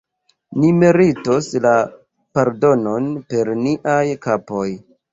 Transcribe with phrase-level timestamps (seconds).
[0.63, 1.75] Ni meritos la
[2.39, 4.69] pardonon per niaj kapoj!